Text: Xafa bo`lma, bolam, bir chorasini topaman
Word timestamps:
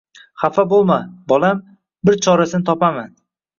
Xafa 0.43 0.63
bo`lma, 0.71 0.97
bolam, 1.33 1.61
bir 2.11 2.19
chorasini 2.29 2.69
topaman 2.73 3.15